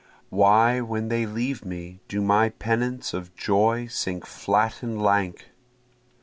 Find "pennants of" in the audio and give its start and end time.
2.49-3.35